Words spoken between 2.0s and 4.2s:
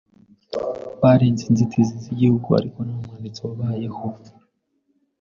z’igihugu ariko nta mwanditsi wabayeho